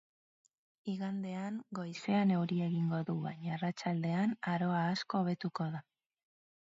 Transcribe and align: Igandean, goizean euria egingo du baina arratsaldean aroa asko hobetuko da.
Igandean, 0.93 1.59
goizean 1.81 2.33
euria 2.37 2.69
egingo 2.69 3.03
du 3.11 3.17
baina 3.27 3.53
arratsaldean 3.59 4.35
aroa 4.55 4.81
asko 4.97 5.23
hobetuko 5.25 5.69
da. 5.77 5.85